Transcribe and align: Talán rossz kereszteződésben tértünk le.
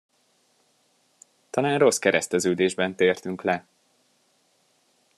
Talán 1.49 1.79
rossz 1.79 1.97
kereszteződésben 1.99 2.95
tértünk 2.95 3.41
le. 3.43 3.65